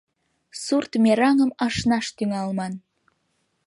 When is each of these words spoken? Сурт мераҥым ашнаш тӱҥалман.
Сурт 0.63 0.91
мераҥым 1.03 1.51
ашнаш 1.65 2.05
тӱҥалман. 2.17 2.73